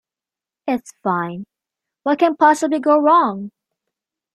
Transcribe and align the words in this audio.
It's 0.67 0.93
fine. 1.03 1.45
What 2.01 2.17
can 2.17 2.35
possibly 2.35 2.79
go 2.79 2.97
wrong? 2.97 3.51